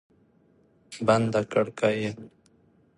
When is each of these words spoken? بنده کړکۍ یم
بنده 1.07 1.41
کړکۍ 1.51 1.95
یم 2.03 2.17